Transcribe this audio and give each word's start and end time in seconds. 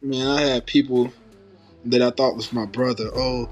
Man, 0.00 0.28
I 0.28 0.42
had 0.42 0.66
people 0.66 1.12
that 1.86 2.02
I 2.02 2.10
thought 2.10 2.36
was 2.36 2.52
my 2.52 2.66
brother. 2.66 3.10
Oh, 3.14 3.48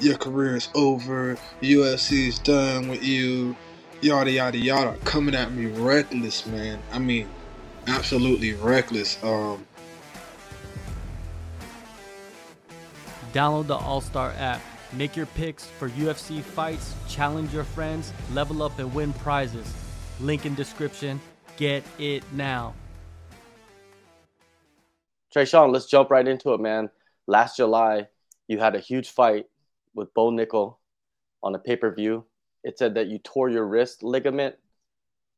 your 0.00 0.16
career 0.16 0.56
is 0.56 0.70
over. 0.74 1.36
UFC 1.60 2.28
is 2.28 2.38
done 2.38 2.88
with 2.88 3.04
you. 3.04 3.54
Yada 4.00 4.30
yada 4.30 4.56
yada. 4.56 4.96
Coming 5.04 5.34
at 5.34 5.52
me 5.52 5.66
reckless, 5.66 6.46
man. 6.46 6.80
I 6.90 6.98
mean, 6.98 7.28
absolutely 7.86 8.54
reckless. 8.54 9.22
Um, 9.22 9.66
Download 13.34 13.66
the 13.66 13.76
All 13.76 14.00
Star 14.00 14.32
app. 14.38 14.62
Make 14.94 15.16
your 15.16 15.26
picks 15.26 15.66
for 15.66 15.90
UFC 15.90 16.40
fights, 16.40 16.94
challenge 17.08 17.52
your 17.52 17.64
friends, 17.64 18.12
level 18.32 18.62
up 18.62 18.78
and 18.78 18.92
win 18.94 19.12
prizes. 19.12 19.72
Link 20.18 20.46
in 20.46 20.54
description. 20.54 21.20
Get 21.58 21.84
it 21.98 22.24
now. 22.32 22.74
Tresean, 25.34 25.72
let's 25.72 25.86
jump 25.86 26.10
right 26.10 26.26
into 26.26 26.52
it, 26.54 26.60
man. 26.60 26.90
Last 27.26 27.56
July, 27.56 28.08
you 28.48 28.58
had 28.58 28.74
a 28.74 28.80
huge 28.80 29.10
fight 29.10 29.46
with 29.94 30.12
Bo 30.14 30.30
Nickal 30.30 30.76
on 31.42 31.54
a 31.54 31.58
pay 31.58 31.76
per 31.76 31.94
view. 31.94 32.26
It 32.64 32.78
said 32.78 32.94
that 32.94 33.08
you 33.08 33.18
tore 33.18 33.48
your 33.50 33.66
wrist 33.66 34.02
ligament. 34.02 34.56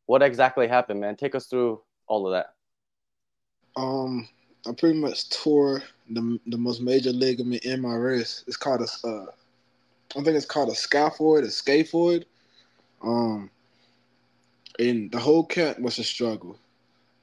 What 0.07 0.23
exactly 0.23 0.69
happened, 0.69 1.01
man? 1.01 1.17
Take 1.17 1.35
us 1.35 1.47
through 1.47 1.83
all 2.07 2.27
of 2.27 2.33
that. 2.33 2.55
um, 3.77 4.29
I 4.67 4.73
pretty 4.73 4.99
much 4.99 5.31
tore 5.31 5.83
the 6.11 6.39
the 6.47 6.59
most 6.59 6.81
major 6.83 7.13
ligament 7.13 7.65
in 7.65 7.81
my 7.81 7.95
wrist. 7.95 8.45
It's 8.47 8.57
called 8.57 8.83
a, 8.83 9.07
uh, 9.07 9.27
I 10.17 10.23
think 10.23 10.37
it's 10.37 10.47
called 10.47 10.69
a 10.71 10.73
scaphoid, 10.73 11.45
a 11.45 11.49
scaphoid. 11.49 12.25
Um, 13.03 13.51
and 14.79 15.11
the 15.13 15.19
whole 15.19 15.45
camp 15.45 15.79
was 15.81 15.99
a 15.99 16.05
struggle. 16.05 16.59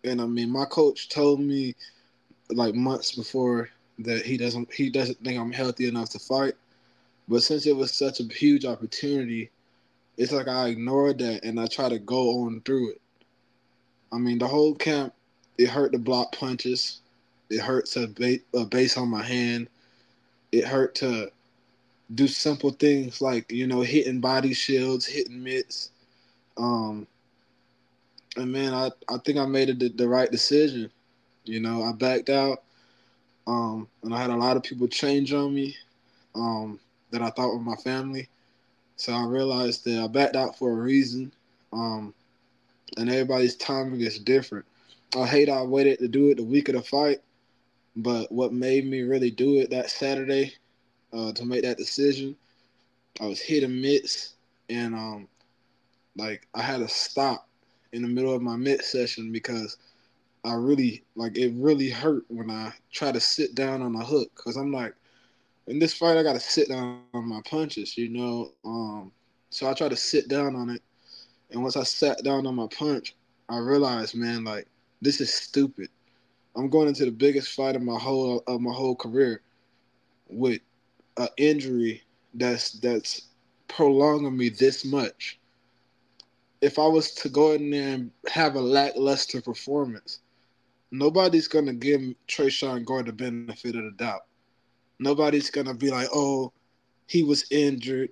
And 0.04 0.22
I 0.22 0.26
mean, 0.26 0.50
my 0.52 0.66
coach 0.66 1.10
told 1.10 1.40
me 1.40 1.76
like 2.52 2.76
months 2.76 3.16
before 3.16 3.70
that 4.00 4.26
he 4.26 4.38
doesn't 4.38 4.74
he 4.74 4.90
doesn't 4.90 5.24
think 5.24 5.40
I'm 5.40 5.52
healthy 5.52 5.88
enough 5.88 6.10
to 6.10 6.20
fight. 6.20 6.54
But 7.28 7.44
since 7.44 7.66
it 7.66 7.76
was 7.76 7.94
such 7.94 8.20
a 8.20 8.24
huge 8.24 8.66
opportunity, 8.66 9.52
it's 10.18 10.32
like 10.32 10.48
I 10.48 10.70
ignored 10.70 11.20
that 11.20 11.44
and 11.44 11.60
I 11.60 11.68
try 11.68 11.90
to 11.90 12.00
go 12.00 12.42
on 12.42 12.62
through 12.62 12.92
it. 12.92 13.02
I 14.12 14.18
mean, 14.18 14.40
the 14.40 14.48
whole 14.48 14.74
camp, 14.74 15.14
it 15.58 15.70
hurt 15.70 15.92
to 15.92 16.00
block 16.00 16.36
punches. 16.36 17.02
It 17.50 17.62
hurt 17.62 17.86
to 17.88 18.08
ba- 18.08 18.60
uh, 18.60 18.66
base 18.66 18.98
on 18.98 19.10
my 19.10 19.24
hand. 19.24 19.70
It 20.52 20.66
hurt 20.66 20.96
to 20.96 21.32
do 22.16 22.28
simple 22.28 22.72
things 22.72 23.22
like 23.22 23.52
you 23.52 23.68
know 23.68 23.82
hitting 23.82 24.20
body 24.20 24.54
shields, 24.54 25.06
hitting 25.06 25.44
mitts. 25.44 25.92
Um, 26.58 27.06
and 28.36 28.52
man, 28.52 28.74
I, 28.74 28.90
I 29.10 29.18
think 29.20 29.38
I 29.38 29.46
made 29.46 29.80
the, 29.80 29.90
the 29.90 30.08
right 30.08 30.32
decision. 30.32 30.92
You 31.50 31.60
know, 31.60 31.82
I 31.84 31.94
backed 31.94 32.30
out, 32.30 32.64
um, 33.48 33.88
and 34.04 34.14
I 34.14 34.22
had 34.22 34.30
a 34.30 34.36
lot 34.36 34.56
of 34.56 34.62
people 34.64 34.88
change 34.88 35.34
on 35.34 35.54
me 35.54 35.76
um, 36.36 36.80
that 37.10 37.24
I 37.24 37.32
thought 37.32 37.52
were 37.54 37.60
my 37.60 37.76
family. 37.76 38.30
So 38.98 39.14
I 39.14 39.26
realized 39.26 39.84
that 39.86 40.04
I 40.04 40.08
backed 40.08 40.36
out 40.36 40.58
for 40.58 40.72
a 40.72 40.76
reason, 40.76 41.32
um, 41.74 42.14
and 42.98 43.10
everybody's 43.10 43.56
timing 43.56 44.02
is 44.02 44.20
different. 44.20 44.66
I 45.18 45.26
hate 45.26 45.50
I 45.50 45.64
waited 45.64 46.00
to 46.00 46.08
do 46.08 46.30
it 46.30 46.38
the 46.38 46.44
week 46.44 46.70
of 46.70 46.76
the 46.76 46.84
fight, 46.84 47.20
but 47.96 48.32
what 48.32 48.54
made 48.54 48.86
me 48.86 49.02
really 49.02 49.32
do 49.32 49.60
it 49.60 49.72
that 49.72 49.90
Saturday 49.90 50.54
uh, 51.12 51.32
to 51.34 51.46
make 51.46 51.64
that 51.64 51.78
decision, 51.78 52.36
I 53.20 53.26
was 53.26 53.42
hit 53.42 53.64
and 53.64 53.82
miss, 53.82 54.36
and 54.70 54.94
um, 54.94 55.28
like 56.16 56.48
I 56.54 56.62
had 56.62 56.78
to 56.78 56.88
stop 56.88 57.48
in 57.92 58.04
the 58.04 58.08
middle 58.08 58.36
of 58.36 58.44
my 58.44 58.56
mid 58.56 58.84
session 58.84 59.32
because 59.32 59.78
I 60.44 60.54
really 60.54 61.04
like 61.16 61.38
it 61.38 61.54
really 61.56 61.90
hurt 61.90 62.24
when 62.30 62.50
I 62.50 62.74
try 62.92 63.12
to 63.12 63.20
sit 63.20 63.56
down 63.56 63.82
on 63.82 63.96
a 63.96 64.06
hook 64.06 64.32
because 64.36 64.56
I'm 64.56 64.72
like 64.72 64.94
in 65.68 65.80
this 65.80 65.94
fight 65.94 66.18
I 66.18 66.24
got 66.24 66.34
to 66.34 66.40
sit 66.40 66.70
down 66.70 67.04
on 67.14 67.28
my 67.28 67.42
punches, 67.46 67.98
you 67.98 68.10
know. 68.10 68.24
Um, 68.66 69.12
so 69.50 69.70
I 69.70 69.74
try 69.74 69.90
to 69.90 69.96
sit 69.96 70.28
down 70.30 70.56
on 70.56 70.70
it, 70.70 70.82
and 71.52 71.62
once 71.62 71.76
I 71.76 71.84
sat 71.84 72.24
down 72.24 72.46
on 72.46 72.56
my 72.56 72.68
punch, 72.68 73.16
I 73.50 73.58
realized, 73.58 74.16
man, 74.16 74.44
like 74.44 74.68
this 75.02 75.20
is 75.20 75.34
stupid. 75.34 75.90
I'm 76.56 76.70
going 76.70 76.88
into 76.88 77.06
the 77.06 77.12
biggest 77.12 77.54
fight 77.54 77.76
of 77.76 77.82
my 77.82 77.98
whole 77.98 78.44
of 78.48 78.62
my 78.62 78.74
whole 78.74 78.96
career 78.96 79.42
with 80.30 80.62
an 81.18 81.28
injury 81.38 82.04
that's 82.34 82.72
that's 82.72 83.28
prolonging 83.68 84.38
me 84.38 84.50
this 84.50 84.86
much. 84.86 85.40
If 86.62 86.80
I 86.80 86.88
was 86.88 87.12
to 87.16 87.30
go 87.30 87.52
in 87.52 87.70
there 87.70 87.94
and 87.94 88.12
have 88.30 88.56
a 88.56 88.62
lackluster 88.62 89.42
performance, 89.42 90.20
nobody's 90.92 91.48
gonna 91.48 91.74
give 91.74 92.02
Tresean 92.28 92.86
Gore 92.86 93.04
the 93.04 93.14
benefit 93.14 93.76
of 93.76 93.84
the 93.84 93.92
doubt. 93.92 94.26
Nobody's 95.00 95.50
gonna 95.50 95.74
be 95.74 95.90
like, 95.90 96.08
"Oh, 96.14 96.52
he 97.08 97.24
was 97.24 97.46
injured," 97.52 98.10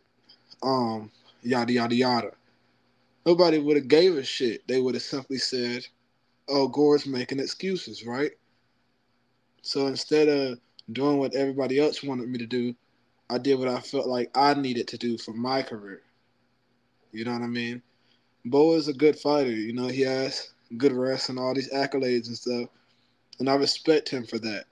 um, 0.64 1.12
yada 1.42 1.74
yada 1.74 1.96
yada. 1.96 2.32
Nobody 3.26 3.60
would 3.60 3.78
have 3.78 3.88
gave 3.88 4.18
a 4.18 4.24
shit. 4.24 4.68
They 4.68 4.80
would 4.80 4.96
have 4.96 5.04
simply 5.04 5.38
said, 5.38 5.86
"Oh, 6.48 6.68
Gore's 6.68 7.06
making 7.06 7.40
excuses, 7.40 8.06
right?" 8.06 8.32
So 9.62 9.88
instead 9.88 10.30
of 10.30 10.60
doing 10.92 11.18
what 11.18 11.36
everybody 11.36 11.80
else 11.80 12.04
wanted 12.04 12.30
me 12.30 12.38
to 12.40 12.46
do, 12.46 12.76
I 13.30 13.38
did 13.38 13.60
what 13.60 13.68
I 13.68 13.82
felt 13.82 14.08
like 14.08 14.32
I 14.36 14.54
needed 14.54 14.88
to 14.90 14.98
do 14.98 15.18
for 15.18 15.34
my 15.34 15.62
career. 15.62 16.02
You 17.12 17.26
know 17.26 17.34
what 17.34 17.42
I 17.42 17.48
mean? 17.48 17.82
Bo 18.46 18.76
is 18.76 18.88
a 18.88 18.94
good 18.94 19.20
fighter. 19.20 19.52
You 19.52 19.74
know, 19.74 19.88
he 19.88 20.02
has 20.02 20.54
good 20.76 20.92
rest 20.92 21.30
and 21.30 21.40
all 21.40 21.54
these 21.54 21.72
accolades 21.72 22.28
and 22.28 22.38
stuff. 22.38 22.70
And 23.40 23.50
I 23.50 23.56
respect 23.56 24.10
him 24.10 24.26
for 24.26 24.40
that. 24.40 24.66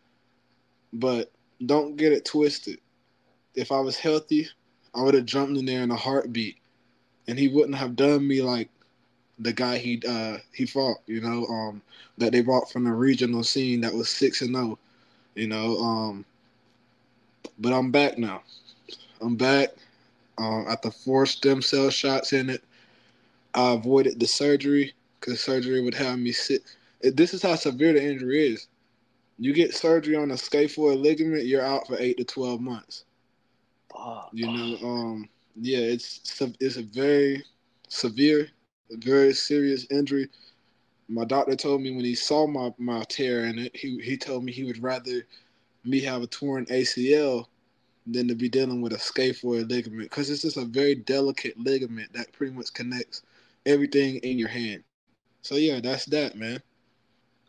But 0.93 1.31
don't 1.65 1.95
get 1.95 2.11
it 2.11 2.25
twisted. 2.25 2.79
If 3.53 3.71
I 3.71 3.79
was 3.79 3.97
healthy, 3.97 4.47
I 4.93 5.01
would 5.01 5.13
have 5.13 5.25
jumped 5.25 5.57
in 5.57 5.65
there 5.65 5.83
in 5.83 5.91
a 5.91 5.95
heartbeat. 5.95 6.57
And 7.27 7.39
he 7.39 7.47
wouldn't 7.47 7.77
have 7.77 7.95
done 7.95 8.27
me 8.27 8.41
like 8.41 8.69
the 9.39 9.51
guy 9.51 9.77
he 9.77 10.01
uh 10.07 10.37
he 10.53 10.65
fought, 10.65 10.97
you 11.07 11.21
know, 11.21 11.45
um 11.47 11.81
that 12.17 12.31
they 12.31 12.41
brought 12.41 12.71
from 12.71 12.85
the 12.85 12.91
regional 12.91 13.43
scene 13.43 13.81
that 13.81 13.93
was 13.93 14.09
six 14.09 14.41
and 14.41 14.55
zero, 14.55 14.79
you 15.35 15.47
know. 15.47 15.77
Um 15.77 16.25
but 17.59 17.73
I'm 17.73 17.91
back 17.91 18.17
now. 18.17 18.43
I'm 19.21 19.35
back. 19.35 19.69
Um, 20.37 20.65
after 20.69 20.91
four 20.91 21.25
stem 21.25 21.61
cell 21.61 21.89
shots 21.89 22.33
in 22.33 22.49
it, 22.49 22.63
I 23.53 23.73
avoided 23.73 24.19
the 24.19 24.27
surgery 24.27 24.93
because 25.25 25.41
surgery 25.41 25.81
would 25.81 25.95
have 25.95 26.19
me 26.19 26.31
sit. 26.31 26.61
This 27.01 27.33
is 27.33 27.41
how 27.41 27.55
severe 27.55 27.93
the 27.93 28.03
injury 28.03 28.53
is. 28.53 28.67
You 29.39 29.53
get 29.53 29.73
surgery 29.73 30.15
on 30.15 30.31
a 30.31 30.35
scaphoid 30.35 31.01
ligament, 31.01 31.45
you're 31.45 31.65
out 31.65 31.87
for 31.87 31.97
eight 31.99 32.17
to 32.17 32.23
twelve 32.23 32.61
months. 32.61 33.05
You 34.31 34.47
know, 34.47 34.87
um, 34.87 35.29
yeah, 35.59 35.79
it's 35.79 36.39
it's 36.59 36.77
a 36.77 36.83
very 36.83 37.43
severe, 37.87 38.49
very 38.91 39.33
serious 39.33 39.87
injury. 39.89 40.29
My 41.07 41.25
doctor 41.25 41.55
told 41.55 41.81
me 41.81 41.95
when 41.95 42.05
he 42.05 42.15
saw 42.15 42.47
my 42.47 42.73
my 42.77 43.03
tear 43.09 43.45
in 43.45 43.59
it, 43.59 43.75
he 43.75 43.99
he 43.99 44.17
told 44.17 44.43
me 44.43 44.51
he 44.51 44.63
would 44.63 44.81
rather 44.81 45.25
me 45.83 46.01
have 46.01 46.21
a 46.21 46.27
torn 46.27 46.65
ACL 46.67 47.45
than 48.07 48.27
to 48.27 48.35
be 48.35 48.47
dealing 48.47 48.81
with 48.81 48.93
a 48.93 48.97
scaphoid 48.97 49.69
ligament 49.69 50.09
because 50.09 50.29
it's 50.29 50.43
just 50.43 50.57
a 50.57 50.65
very 50.65 50.95
delicate 50.95 51.57
ligament 51.57 52.13
that 52.13 52.31
pretty 52.31 52.53
much 52.53 52.73
connects 52.73 53.23
everything 53.65 54.17
in 54.17 54.37
your 54.37 54.49
hand. 54.49 54.83
So 55.45 55.57
yeah, 55.57 55.79
that's 55.79 56.05
that, 56.05 56.35
man. 56.35 56.59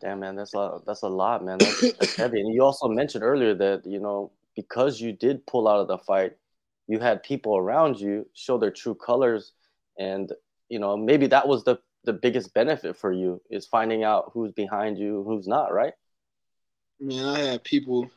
Damn, 0.01 0.19
man, 0.19 0.35
that's 0.35 0.53
a 0.53 0.79
that's 0.85 1.01
a 1.01 1.07
lot, 1.07 1.43
man. 1.43 1.57
That's, 1.57 1.93
that's 1.93 2.15
heavy. 2.15 2.41
And 2.41 2.53
you 2.53 2.63
also 2.63 2.87
mentioned 2.87 3.23
earlier 3.23 3.55
that 3.55 3.87
you 3.87 3.99
know 3.99 4.31
because 4.55 5.01
you 5.01 5.11
did 5.11 5.43
pull 5.47 5.67
out 5.67 5.79
of 5.79 5.87
the 5.87 5.97
fight, 5.97 6.33
you 6.87 6.99
had 6.99 7.23
people 7.23 7.57
around 7.57 7.99
you 7.99 8.29
show 8.35 8.59
their 8.59 8.69
true 8.69 8.93
colors, 8.93 9.53
and 9.97 10.31
you 10.69 10.77
know 10.77 10.95
maybe 10.95 11.25
that 11.25 11.47
was 11.47 11.63
the 11.63 11.79
the 12.03 12.13
biggest 12.13 12.53
benefit 12.53 12.95
for 12.95 13.11
you 13.11 13.41
is 13.49 13.65
finding 13.65 14.03
out 14.03 14.29
who's 14.31 14.51
behind 14.51 14.99
you, 14.99 15.23
who's 15.23 15.47
not, 15.47 15.73
right? 15.73 15.93
Man, 16.99 17.25
I 17.25 17.39
had 17.39 17.63
people 17.63 18.11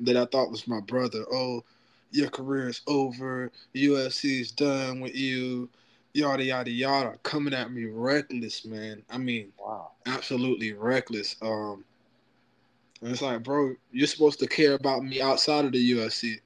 that 0.00 0.16
I 0.16 0.24
thought 0.24 0.50
was 0.50 0.66
my 0.66 0.80
brother. 0.80 1.24
Oh, 1.32 1.62
your 2.10 2.30
career 2.30 2.68
is 2.68 2.80
over. 2.88 3.52
UFC 3.76 4.40
is 4.40 4.50
done 4.50 4.98
with 5.00 5.14
you. 5.14 5.68
Yada 6.14 6.44
yada 6.44 6.70
yada. 6.70 7.18
Coming 7.24 7.54
at 7.54 7.72
me 7.72 7.86
reckless, 7.86 8.64
man. 8.64 9.02
I 9.10 9.18
mean, 9.18 9.52
Wow. 9.58 9.90
absolutely 10.06 10.72
reckless. 10.72 11.34
Um, 11.42 11.84
and 13.02 13.10
it's 13.10 13.20
like, 13.20 13.42
bro, 13.42 13.74
you're 13.90 14.06
supposed 14.06 14.38
to 14.38 14.46
care 14.46 14.74
about 14.74 15.04
me 15.04 15.20
outside 15.20 15.64
of 15.64 15.72
the 15.72 15.90
UFC. 15.92 16.40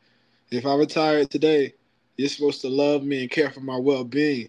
If 0.51 0.65
I 0.65 0.75
retired 0.75 1.31
today, 1.31 1.75
you're 2.17 2.31
supposed 2.31 2.63
to 2.63 2.69
love 2.69 3.05
me 3.05 3.21
and 3.21 3.31
care 3.31 3.51
for 3.51 3.61
my 3.61 3.77
well 3.77 4.05
being. 4.05 4.49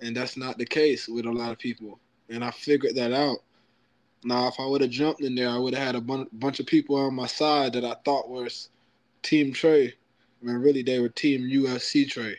And 0.00 0.16
that's 0.16 0.36
not 0.36 0.58
the 0.58 0.66
case 0.66 1.08
with 1.08 1.24
a 1.24 1.30
lot 1.32 1.52
of 1.52 1.58
people. 1.58 2.00
And 2.28 2.44
I 2.44 2.50
figured 2.50 2.96
that 2.96 3.12
out. 3.12 3.38
Now, 4.24 4.48
if 4.48 4.58
I 4.58 4.66
would 4.66 4.80
have 4.80 4.90
jumped 4.90 5.22
in 5.22 5.36
there, 5.36 5.48
I 5.48 5.58
would 5.58 5.74
have 5.74 5.86
had 5.86 5.94
a 5.94 6.00
bun- 6.00 6.28
bunch 6.32 6.58
of 6.58 6.66
people 6.66 6.96
on 6.96 7.14
my 7.14 7.26
side 7.28 7.72
that 7.74 7.84
I 7.84 7.94
thought 8.04 8.28
was 8.28 8.68
Team 9.22 9.52
Trey. 9.52 9.94
When 10.40 10.56
really 10.56 10.82
they 10.82 10.98
were 10.98 11.08
Team 11.08 11.42
UFC 11.42 12.08
Trey. 12.08 12.36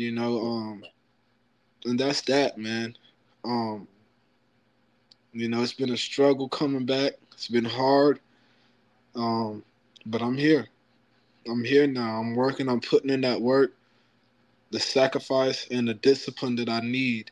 You 0.00 0.12
know, 0.12 0.40
um, 0.40 0.82
and 1.84 2.00
that's 2.00 2.22
that, 2.22 2.56
man. 2.56 2.96
Um, 3.44 3.86
you 5.34 5.46
know, 5.46 5.62
it's 5.62 5.74
been 5.74 5.90
a 5.90 5.96
struggle 5.98 6.48
coming 6.48 6.86
back. 6.86 7.16
It's 7.34 7.48
been 7.48 7.66
hard. 7.66 8.18
Um, 9.14 9.62
but 10.06 10.22
I'm 10.22 10.38
here. 10.38 10.66
I'm 11.46 11.62
here 11.62 11.86
now. 11.86 12.18
I'm 12.18 12.34
working. 12.34 12.66
I'm 12.66 12.80
putting 12.80 13.10
in 13.10 13.20
that 13.20 13.42
work, 13.42 13.74
the 14.70 14.80
sacrifice, 14.80 15.66
and 15.70 15.86
the 15.86 15.92
discipline 15.92 16.56
that 16.56 16.70
I 16.70 16.80
need 16.80 17.30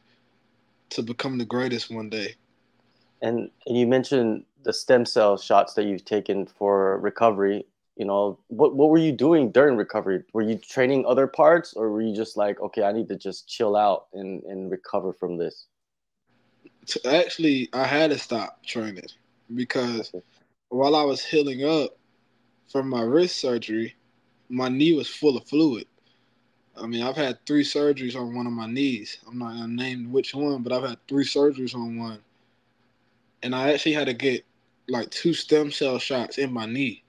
to 0.91 1.03
become 1.03 1.39
the 1.39 1.47
greatest 1.47 1.91
one 1.91 2.11
day. 2.11 2.35
And, 3.23 3.51
and 3.67 3.79
you 3.79 3.87
mentioned 3.87 4.45
the 4.65 4.75
stem 4.75 5.07
cell 5.07 5.39
shots 5.39 5.73
that 5.73 5.85
you've 5.85 6.05
taken 6.05 6.45
for 6.45 6.99
recovery. 6.99 7.65
You 7.99 8.05
know, 8.05 8.39
what 8.47 8.77
what 8.77 8.91
were 8.91 8.99
you 8.99 9.11
doing 9.11 9.51
during 9.51 9.77
recovery? 9.77 10.23
Were 10.33 10.43
you 10.43 10.57
training 10.57 11.05
other 11.05 11.27
parts, 11.27 11.75
or 11.75 11.91
were 11.91 12.01
you 12.01 12.15
just 12.15 12.37
like, 12.37 12.61
okay, 12.61 12.85
I 12.85 12.93
need 12.93 13.09
to 13.09 13.17
just 13.17 13.49
chill 13.49 13.75
out 13.75 14.07
and 14.15 14.45
and 14.45 14.71
recover 14.71 15.13
from 15.13 15.37
this? 15.37 15.67
Actually, 17.05 17.69
I 17.73 17.85
had 17.85 18.11
to 18.11 18.19
stop 18.19 18.65
training 18.65 19.09
because 19.53 20.13
while 20.69 20.95
I 20.95 21.03
was 21.03 21.25
healing 21.25 21.65
up 21.65 21.99
from 22.69 22.89
my 22.89 23.03
wrist 23.03 23.39
surgery, 23.39 23.97
my 24.49 24.69
knee 24.69 24.95
was 24.95 25.09
full 25.09 25.37
of 25.37 25.49
fluid. 25.49 25.89
I 26.77 26.87
mean, 26.87 27.03
I've 27.03 27.17
had 27.17 27.45
three 27.47 27.65
surgeries 27.65 28.15
on 28.15 28.33
one 28.33 28.47
of 28.47 28.53
my 28.53 28.69
knees. 28.69 29.19
I'm 29.27 29.39
not 29.39 29.55
gonna 29.55 29.67
name 29.67 30.13
which 30.13 30.37
one, 30.37 30.63
but 30.63 30.73
I've 30.73 30.89
had 30.89 31.05
three 31.09 31.25
surgeries 31.25 31.75
on 31.75 31.99
one, 31.99 32.21
and 33.43 33.57
I 33.57 33.73
actually 33.73 33.95
had 33.95 34.07
to 34.07 34.15
get 34.15 34.45
like 34.89 35.11
two 35.11 35.35
stem 35.35 35.73
cell 35.73 35.99
shots 35.99 36.39
in 36.39 36.53
my 36.53 36.65
knee. 36.65 37.03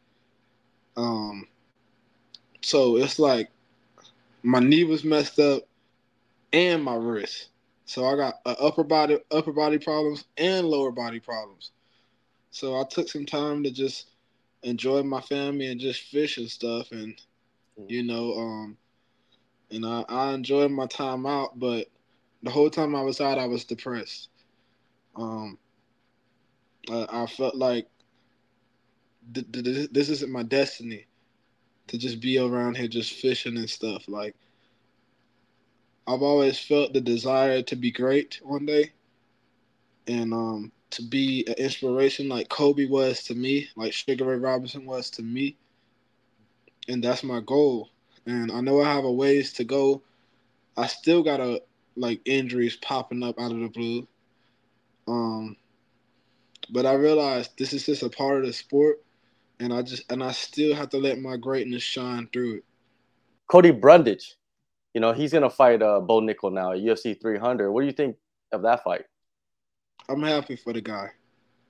Um, 0.98 1.48
so 2.62 2.98
it's 2.98 3.20
like 3.20 3.50
my 4.44 4.60
knee 4.60 4.84
was 4.84 5.04
messed 5.04 5.40
up 5.40 5.64
and 6.54 6.84
my 6.84 6.96
wrist. 6.96 7.50
So 7.86 8.06
I 8.06 8.16
got 8.16 8.36
uh, 8.46 8.56
upper 8.60 8.84
body 8.84 9.20
upper 9.32 9.52
body 9.52 9.78
problems 9.78 10.26
and 10.38 10.68
lower 10.68 10.92
body 10.92 11.20
problems. 11.20 11.72
So 12.52 12.80
I 12.80 12.84
took 12.84 13.10
some 13.10 13.26
time 13.26 13.64
to 13.64 13.72
just 13.72 14.12
enjoy 14.64 15.04
my 15.04 15.22
family 15.22 15.68
and 15.68 15.80
just 15.80 16.02
fish 16.02 16.38
and 16.38 16.50
stuff, 16.50 16.92
and 16.92 17.20
you 17.88 18.04
know, 18.04 18.34
um, 18.34 18.78
and 19.72 19.86
I, 19.86 20.04
I 20.10 20.34
enjoyed 20.34 20.72
my 20.72 20.88
time 20.88 21.26
out, 21.26 21.58
but 21.60 21.88
the 22.44 22.52
whole 22.52 22.70
time 22.70 22.96
I 22.96 23.02
was 23.02 23.22
out, 23.22 23.38
I 23.38 23.48
was 23.48 23.66
depressed. 23.66 24.30
Um, 25.16 25.58
I, 26.90 27.08
I 27.10 27.26
felt 27.26 27.56
like 27.56 27.88
th- 29.34 29.52
th- 29.52 29.90
this 29.92 30.10
isn't 30.10 30.32
my 30.32 30.44
destiny 30.44 31.06
to 31.88 31.98
just 31.98 32.20
be 32.22 32.38
around 32.38 32.78
here 32.78 32.88
just 32.88 33.14
fishing 33.14 33.58
and 33.58 33.70
stuff. 33.70 34.08
Like, 34.08 34.36
I've 36.08 36.22
always 36.22 36.60
felt 36.60 36.94
the 36.94 37.02
desire 37.02 37.62
to 37.64 37.76
be 37.76 37.92
great 37.92 38.40
one 38.44 38.66
day, 38.66 38.92
and 40.08 40.34
um, 40.34 40.72
to 40.92 41.04
be 41.04 41.46
an 41.48 41.54
inspiration 41.54 42.30
like 42.30 42.50
Kobe 42.50 42.88
was 42.88 43.24
to 43.24 43.36
me, 43.36 43.70
like 43.76 43.94
Sugar 43.94 44.26
Ray 44.26 44.38
Robinson 44.38 44.86
was 44.86 45.10
to 45.12 45.22
me. 45.22 45.58
And 46.88 47.04
that's 47.04 47.24
my 47.24 47.42
goal. 47.42 47.90
And 48.26 48.52
I 48.52 48.62
know 48.62 48.82
I 48.82 48.92
have 48.92 49.04
a 49.04 49.12
ways 49.12 49.54
to 49.54 49.64
go. 49.64 50.02
I 50.76 50.88
still 50.88 51.24
got 51.24 51.40
a 51.40 51.62
like 51.96 52.22
injuries 52.26 52.78
popping 52.78 53.24
up 53.24 53.40
out 53.40 53.52
of 53.52 53.60
the 53.60 53.68
blue. 53.68 54.08
Um 55.08 55.58
but 56.72 56.86
I 56.86 56.94
realized 56.94 57.58
this 57.58 57.74
is 57.74 57.86
just 57.86 58.04
a 58.04 58.10
part 58.10 58.40
of 58.40 58.46
the 58.46 58.54
sport 58.54 59.04
and 59.60 59.74
I 59.74 59.82
just 59.82 60.12
and 60.12 60.24
I 60.24 60.32
still 60.32 60.76
have 60.76 60.90
to 60.90 60.98
let 60.98 61.20
my 61.20 61.38
greatness 61.38 61.84
shine 61.84 62.28
through 62.32 62.58
it. 62.58 62.64
Cody 63.50 63.72
Brundage, 63.72 64.36
you 64.94 65.02
know, 65.02 65.12
he's 65.12 65.34
gonna 65.34 65.50
fight 65.50 65.82
uh 65.82 66.00
Bo 66.00 66.22
Nickal 66.22 66.52
now 66.52 66.72
at 66.72 66.80
UFC 66.80 67.20
300. 67.20 67.72
What 67.72 67.82
do 67.82 67.88
you 67.88 67.94
think 67.94 68.18
of 68.52 68.62
that 68.64 68.84
fight? 68.84 69.06
I'm 70.08 70.24
happy 70.24 70.56
for 70.56 70.74
the 70.74 70.82
guy. 70.82 71.10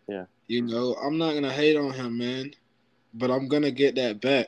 Yeah. 0.07 0.25
You 0.47 0.63
know, 0.63 0.95
I'm 0.95 1.18
not 1.18 1.33
gonna 1.33 1.51
hate 1.51 1.77
on 1.77 1.94
him, 1.94 2.18
man, 2.18 2.53
but 3.13 3.31
I'm 3.31 3.47
gonna 3.47 3.71
get 3.71 3.95
that 3.95 4.21
back 4.21 4.47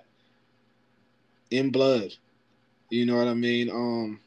in 1.49 1.71
blood. 1.71 2.13
You 2.89 3.05
know 3.05 3.17
what 3.17 3.27
I 3.27 3.33
mean? 3.33 3.69
Um, 3.69 4.19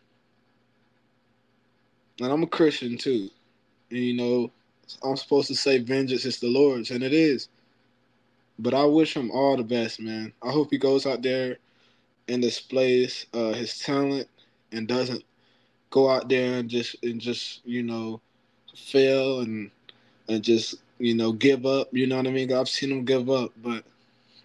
and 2.20 2.32
I'm 2.32 2.42
a 2.42 2.46
Christian 2.46 2.96
too. 2.96 3.28
And, 3.90 3.98
you 3.98 4.14
know, 4.14 4.50
I'm 5.02 5.16
supposed 5.16 5.48
to 5.48 5.54
say 5.54 5.78
vengeance 5.78 6.24
is 6.24 6.38
the 6.38 6.48
Lord's, 6.48 6.90
and 6.90 7.02
it 7.02 7.12
is. 7.12 7.48
But 8.58 8.74
I 8.74 8.84
wish 8.84 9.16
him 9.16 9.30
all 9.30 9.56
the 9.56 9.64
best, 9.64 10.00
man. 10.00 10.32
I 10.42 10.50
hope 10.50 10.70
he 10.70 10.78
goes 10.78 11.06
out 11.06 11.22
there 11.22 11.58
and 12.28 12.40
displays 12.40 13.26
uh, 13.34 13.52
his 13.52 13.78
talent 13.78 14.28
and 14.72 14.88
doesn't 14.88 15.24
go 15.90 16.08
out 16.10 16.28
there 16.28 16.58
and 16.58 16.68
just 16.68 16.96
and 17.04 17.20
just 17.20 17.64
you 17.64 17.82
know 17.82 18.20
fail 18.76 19.40
and 19.40 19.70
and 20.28 20.42
just 20.42 20.76
you 20.98 21.14
know 21.14 21.32
give 21.32 21.66
up. 21.66 21.88
You 21.92 22.06
know 22.06 22.16
what 22.16 22.26
I 22.26 22.30
mean? 22.30 22.52
I've 22.52 22.68
seen 22.68 22.90
him 22.90 23.04
give 23.04 23.30
up, 23.30 23.52
but 23.62 23.84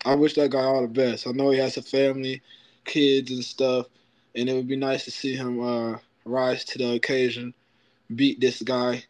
I 0.05 0.15
wish 0.15 0.35
that 0.35 0.51
guy 0.51 0.61
all 0.61 0.81
the 0.81 0.87
best. 0.87 1.27
I 1.27 1.31
know 1.31 1.49
he 1.51 1.59
has 1.59 1.77
a 1.77 1.81
family, 1.81 2.41
kids 2.85 3.31
and 3.31 3.43
stuff, 3.43 3.87
and 4.35 4.49
it 4.49 4.53
would 4.53 4.67
be 4.67 4.75
nice 4.75 5.05
to 5.05 5.11
see 5.11 5.35
him 5.35 5.61
uh, 5.61 5.97
rise 6.25 6.63
to 6.65 6.77
the 6.77 6.93
occasion, 6.93 7.53
beat 8.15 8.39
this 8.39 8.61
guy, 8.61 9.03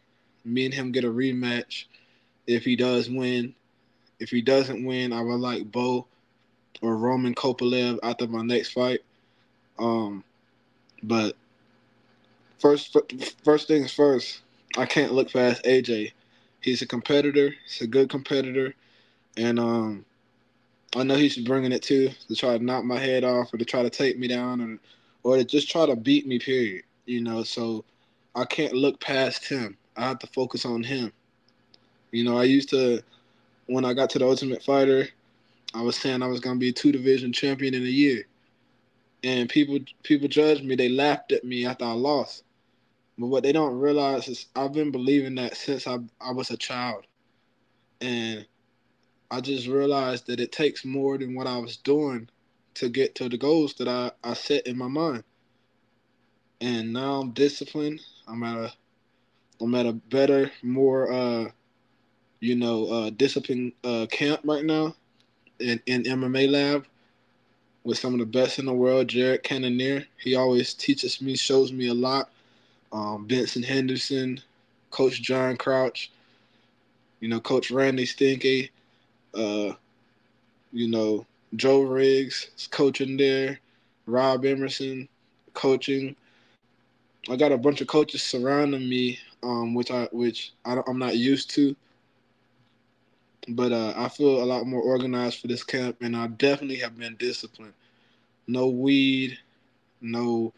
me 0.44 0.64
and 0.64 0.74
him 0.74 0.92
get 0.92 1.04
a 1.04 1.10
rematch 1.10 1.84
if 2.46 2.64
he 2.64 2.76
does 2.76 3.08
win. 3.08 3.54
If 4.20 4.30
he 4.30 4.42
doesn't 4.42 4.84
win, 4.84 5.12
I 5.12 5.22
would 5.22 5.40
like 5.40 5.72
Bo 5.72 6.06
or 6.82 6.96
Roman 6.96 7.34
Kopylov 7.34 7.98
after 8.02 8.26
my 8.26 8.42
next 8.42 8.72
fight. 8.72 9.00
Um, 9.78 10.22
but 11.02 11.36
first, 12.58 12.96
first 13.44 13.66
things 13.66 13.92
first. 13.92 14.42
I 14.76 14.86
can't 14.86 15.12
look 15.12 15.32
past 15.32 15.64
AJ. 15.64 16.12
He's 16.60 16.82
a 16.82 16.86
competitor. 16.86 17.54
He's 17.64 17.80
a 17.80 17.86
good 17.86 18.10
competitor, 18.10 18.74
and 19.36 19.58
um, 19.58 20.04
I 20.94 21.02
know 21.02 21.16
he's 21.16 21.36
bringing 21.38 21.72
it 21.72 21.82
too 21.82 22.10
to 22.28 22.34
try 22.36 22.56
to 22.56 22.64
knock 22.64 22.84
my 22.84 22.98
head 22.98 23.24
off 23.24 23.52
or 23.52 23.56
to 23.56 23.64
try 23.64 23.82
to 23.82 23.90
take 23.90 24.18
me 24.18 24.28
down 24.28 24.60
or 24.60 24.78
or 25.22 25.36
to 25.38 25.44
just 25.44 25.70
try 25.70 25.86
to 25.86 25.96
beat 25.96 26.26
me. 26.26 26.38
Period. 26.38 26.84
You 27.06 27.22
know, 27.22 27.42
so 27.42 27.84
I 28.34 28.44
can't 28.44 28.74
look 28.74 29.00
past 29.00 29.48
him. 29.48 29.76
I 29.96 30.06
have 30.06 30.18
to 30.20 30.26
focus 30.28 30.64
on 30.64 30.82
him. 30.82 31.12
You 32.12 32.24
know, 32.24 32.38
I 32.38 32.44
used 32.44 32.68
to 32.70 33.02
when 33.70 33.84
I 33.84 33.94
got 33.94 34.10
to 34.10 34.18
the 34.18 34.26
Ultimate 34.26 34.62
Fighter, 34.64 35.08
I 35.74 35.82
was 35.82 35.96
saying 35.96 36.22
I 36.22 36.26
was 36.26 36.40
gonna 36.40 36.58
be 36.58 36.70
a 36.70 36.72
two 36.72 36.90
division 36.90 37.32
champion 37.32 37.74
in 37.74 37.82
a 37.82 37.86
year, 37.86 38.26
and 39.22 39.48
people 39.48 39.78
people 40.02 40.26
judged 40.26 40.64
me. 40.64 40.74
They 40.74 40.88
laughed 40.88 41.30
at 41.30 41.44
me 41.44 41.64
after 41.64 41.84
I 41.84 41.92
lost. 41.92 42.42
But 43.16 43.28
what 43.28 43.42
they 43.44 43.52
don't 43.52 43.78
realize 43.78 44.28
is 44.28 44.46
I've 44.56 44.72
been 44.72 44.90
believing 44.90 45.36
that 45.36 45.56
since 45.56 45.86
I 45.86 45.98
I 46.20 46.32
was 46.32 46.50
a 46.50 46.56
child, 46.56 47.06
and 48.00 48.44
I 49.30 49.40
just 49.40 49.68
realized 49.68 50.26
that 50.26 50.40
it 50.40 50.50
takes 50.50 50.84
more 50.84 51.16
than 51.16 51.36
what 51.36 51.46
I 51.46 51.58
was 51.58 51.76
doing 51.76 52.28
to 52.74 52.88
get 52.88 53.14
to 53.16 53.28
the 53.28 53.38
goals 53.38 53.74
that 53.74 53.86
I, 53.86 54.10
I 54.24 54.34
set 54.34 54.66
in 54.66 54.76
my 54.76 54.88
mind. 54.88 55.22
And 56.60 56.92
now 56.92 57.20
I'm 57.20 57.30
disciplined. 57.30 58.00
I'm 58.26 58.42
at 58.42 58.56
a 58.56 58.72
I'm 59.60 59.74
at 59.76 59.86
a 59.86 59.92
better, 59.92 60.50
more 60.62 61.12
uh, 61.12 61.50
you 62.40 62.56
know, 62.56 62.86
uh, 62.86 63.10
disciplined 63.10 63.72
uh, 63.84 64.06
camp 64.10 64.40
right 64.44 64.64
now 64.64 64.94
in, 65.58 65.80
in 65.86 66.02
MMA 66.04 66.50
lab 66.50 66.86
with 67.84 67.98
some 67.98 68.12
of 68.14 68.20
the 68.20 68.26
best 68.26 68.58
in 68.58 68.66
the 68.66 68.72
world, 68.72 69.08
Jared 69.08 69.42
Cannonier. 69.42 70.04
He 70.18 70.34
always 70.34 70.74
teaches 70.74 71.20
me, 71.20 71.36
shows 71.36 71.72
me 71.72 71.88
a 71.88 71.94
lot 71.94 72.30
um, 72.92 73.26
Benson 73.26 73.62
Henderson, 73.62 74.40
Coach 74.90 75.22
John 75.22 75.56
Crouch, 75.56 76.10
you 77.20 77.28
know, 77.28 77.40
Coach 77.40 77.70
Randy 77.70 78.06
Stinky, 78.06 78.70
uh, 79.34 79.72
you 80.72 80.88
know, 80.88 81.26
Joe 81.56 81.82
Riggs 81.82 82.50
is 82.56 82.66
coaching 82.66 83.16
there, 83.16 83.60
Rob 84.06 84.44
Emerson 84.44 85.08
coaching. 85.54 86.16
I 87.28 87.36
got 87.36 87.52
a 87.52 87.58
bunch 87.58 87.80
of 87.80 87.86
coaches 87.86 88.22
surrounding 88.22 88.88
me, 88.88 89.18
um, 89.42 89.74
which 89.74 89.90
I 89.90 90.08
which 90.12 90.52
I 90.64 90.80
am 90.86 90.98
not 90.98 91.16
used 91.16 91.50
to. 91.50 91.76
But 93.48 93.72
uh, 93.72 93.94
I 93.96 94.08
feel 94.08 94.42
a 94.42 94.44
lot 94.44 94.66
more 94.66 94.82
organized 94.82 95.40
for 95.40 95.48
this 95.48 95.64
camp, 95.64 95.96
and 96.02 96.16
I 96.16 96.26
definitely 96.28 96.76
have 96.76 96.96
been 96.96 97.16
disciplined. 97.16 97.74
No 98.46 98.68
weed, 98.68 99.38
no 100.00 100.52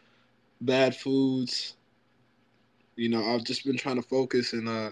bad 0.60 0.94
foods, 0.96 1.76
you 2.96 3.08
know, 3.08 3.24
I've 3.24 3.44
just 3.44 3.64
been 3.64 3.76
trying 3.76 3.96
to 3.96 4.02
focus 4.02 4.52
and 4.52 4.68
uh, 4.68 4.90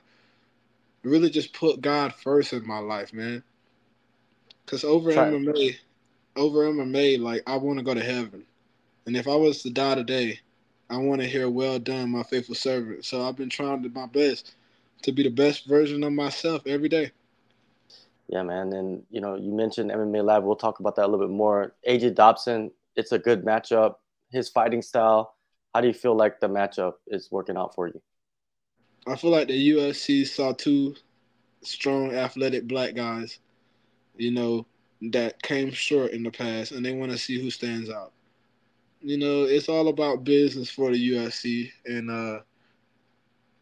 really 1.02 1.30
just 1.30 1.52
put 1.52 1.80
God 1.80 2.14
first 2.14 2.52
in 2.52 2.66
my 2.66 2.78
life, 2.78 3.12
man. 3.12 3.42
Cause 4.66 4.84
over 4.84 5.12
Try. 5.12 5.30
MMA, 5.30 5.76
over 6.36 6.64
MMA, 6.64 7.18
like 7.18 7.42
I 7.46 7.56
want 7.56 7.78
to 7.78 7.84
go 7.84 7.94
to 7.94 8.02
heaven, 8.02 8.44
and 9.06 9.16
if 9.16 9.26
I 9.26 9.34
was 9.34 9.62
to 9.62 9.70
die 9.70 9.96
today, 9.96 10.38
I 10.88 10.96
want 10.98 11.20
to 11.20 11.26
hear 11.26 11.50
"Well 11.50 11.80
done, 11.80 12.10
my 12.10 12.22
faithful 12.22 12.54
servant." 12.54 13.04
So 13.04 13.22
I've 13.26 13.36
been 13.36 13.48
trying 13.48 13.82
to 13.82 13.88
do 13.88 13.94
my 13.94 14.06
best 14.06 14.54
to 15.02 15.12
be 15.12 15.24
the 15.24 15.30
best 15.30 15.66
version 15.66 16.04
of 16.04 16.12
myself 16.12 16.62
every 16.66 16.88
day. 16.88 17.10
Yeah, 18.30 18.42
man, 18.42 18.72
and 18.72 19.02
you 19.10 19.20
know, 19.20 19.34
you 19.34 19.52
mentioned 19.52 19.90
MMA 19.90 20.24
Lab. 20.24 20.44
We'll 20.44 20.56
talk 20.56 20.78
about 20.80 20.96
that 20.96 21.06
a 21.06 21.08
little 21.08 21.26
bit 21.26 21.34
more. 21.34 21.74
AJ 21.86 22.14
Dobson, 22.14 22.70
it's 22.96 23.12
a 23.12 23.18
good 23.18 23.44
matchup. 23.44 23.96
His 24.30 24.48
fighting 24.48 24.82
style 24.82 25.34
how 25.74 25.80
do 25.80 25.86
you 25.86 25.94
feel 25.94 26.16
like 26.16 26.40
the 26.40 26.48
matchup 26.48 26.94
is 27.06 27.30
working 27.30 27.56
out 27.56 27.74
for 27.74 27.86
you? 27.86 28.00
I 29.06 29.16
feel 29.16 29.30
like 29.30 29.48
the 29.48 29.70
UFC 29.70 30.26
saw 30.26 30.52
two 30.52 30.94
strong, 31.62 32.14
athletic 32.14 32.66
black 32.66 32.94
guys. 32.94 33.38
You 34.16 34.32
know, 34.32 34.66
that 35.12 35.40
came 35.42 35.70
short 35.70 36.10
in 36.10 36.22
the 36.22 36.30
past, 36.30 36.72
and 36.72 36.84
they 36.84 36.92
want 36.92 37.12
to 37.12 37.18
see 37.18 37.40
who 37.40 37.50
stands 37.50 37.88
out. 37.88 38.12
You 39.00 39.16
know, 39.16 39.44
it's 39.44 39.68
all 39.68 39.88
about 39.88 40.24
business 40.24 40.70
for 40.70 40.90
the 40.90 41.10
UFC, 41.12 41.70
and 41.86 42.10
uh, 42.10 42.40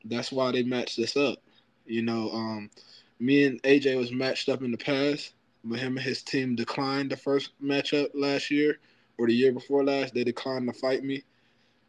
that's 0.04 0.32
why 0.32 0.50
they 0.50 0.62
matched 0.62 0.96
this 0.96 1.16
up. 1.16 1.38
You 1.86 2.02
know, 2.02 2.30
um, 2.32 2.70
me 3.20 3.46
and 3.46 3.62
AJ 3.62 3.96
was 3.96 4.12
matched 4.12 4.48
up 4.48 4.62
in 4.62 4.70
the 4.70 4.78
past, 4.78 5.34
but 5.64 5.78
him 5.78 5.96
and 5.96 6.06
his 6.06 6.22
team 6.22 6.54
declined 6.54 7.10
the 7.10 7.16
first 7.16 7.50
matchup 7.62 8.08
last 8.14 8.50
year 8.50 8.78
or 9.18 9.26
the 9.26 9.34
year 9.34 9.52
before 9.52 9.84
last. 9.84 10.14
They 10.14 10.24
declined 10.24 10.72
to 10.72 10.78
fight 10.78 11.02
me, 11.02 11.24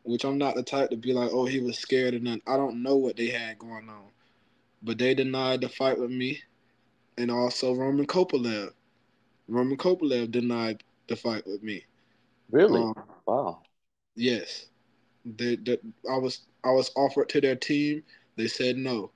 which 0.04 0.24
I'm 0.24 0.38
not 0.38 0.56
the 0.56 0.64
type 0.64 0.90
to 0.90 0.98
be 0.98 1.14
like, 1.14 1.30
oh, 1.32 1.46
he 1.46 1.60
was 1.60 1.78
scared 1.78 2.14
and 2.14 2.26
then 2.26 2.42
I 2.48 2.58
don't 2.58 2.82
know 2.82 2.96
what 2.96 3.16
they 3.16 3.28
had 3.28 3.60
going 3.60 3.90
on, 3.90 4.08
but 4.82 4.98
they 4.98 5.14
denied 5.14 5.62
the 5.62 5.70
fight 5.70 6.00
with 6.00 6.12
me, 6.12 6.42
and 7.18 7.30
also 7.30 7.74
Roman 7.74 8.08
Kopylov. 8.08 8.72
Roman 9.48 9.78
Kopylov 9.78 10.32
denied 10.32 10.84
the 11.08 11.16
fight 11.16 11.46
with 11.46 11.64
me. 11.64 11.84
Really? 12.52 12.82
Um, 12.82 12.96
wow. 13.26 13.62
Yes. 14.16 14.68
They, 15.26 15.58
they, 15.58 15.78
I 16.10 16.18
was 16.18 16.42
I 16.64 16.72
was 16.72 16.92
offered 16.96 17.30
to 17.30 17.42
their 17.42 17.56
team. 17.56 18.04
They 18.36 18.48
said 18.48 18.78
no. 18.78 19.12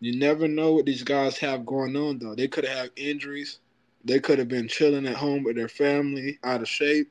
You 0.00 0.16
never 0.18 0.48
know 0.48 0.74
what 0.74 0.86
these 0.86 1.04
guys 1.04 1.38
have 1.38 1.66
going 1.66 1.96
on 1.96 2.18
though. 2.18 2.34
They 2.34 2.48
could 2.48 2.64
have 2.66 2.90
injuries. 2.96 3.60
They 4.04 4.20
could 4.20 4.38
have 4.38 4.48
been 4.48 4.68
chilling 4.68 5.06
at 5.06 5.16
home 5.16 5.44
with 5.44 5.56
their 5.56 5.68
family, 5.68 6.38
out 6.44 6.62
of 6.62 6.68
shape. 6.68 7.10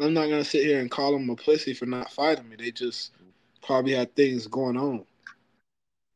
I'm 0.00 0.14
not 0.14 0.28
gonna 0.28 0.44
sit 0.44 0.64
here 0.64 0.80
and 0.80 0.90
call 0.90 1.12
them 1.12 1.30
a 1.30 1.36
pussy 1.36 1.74
for 1.74 1.86
not 1.86 2.12
fighting 2.12 2.48
me. 2.48 2.56
They 2.56 2.70
just 2.72 3.12
probably 3.62 3.92
had 3.94 4.14
things 4.16 4.46
going 4.48 4.76
on. 4.76 5.04